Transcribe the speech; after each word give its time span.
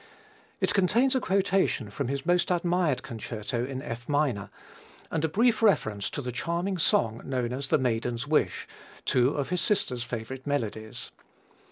It 0.59 0.73
contains 0.73 1.13
a 1.13 1.19
quotation 1.19 1.91
from 1.91 2.07
his 2.07 2.25
most 2.25 2.49
admired 2.51 3.03
Concerto 3.03 3.63
in 3.63 3.83
F 3.83 4.09
minor, 4.09 4.49
and 5.11 5.23
a 5.23 5.29
brief 5.29 5.61
reference 5.61 6.09
to 6.09 6.23
the 6.23 6.31
charming 6.31 6.79
song 6.79 7.21
known 7.23 7.53
as 7.53 7.67
the 7.67 7.77
Maiden's 7.77 8.25
Wish, 8.25 8.67
two 9.05 9.29
of 9.35 9.49
his 9.49 9.61
sister's 9.61 10.01
favorite 10.01 10.47
melodies. 10.47 11.11